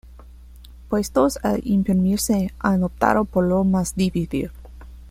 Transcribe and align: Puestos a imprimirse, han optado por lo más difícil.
Puestos 0.89 1.37
a 1.45 1.57
imprimirse, 1.61 2.51
han 2.57 2.81
optado 2.83 3.23
por 3.23 3.43
lo 3.45 3.63
más 3.63 3.93
difícil. 3.95 4.49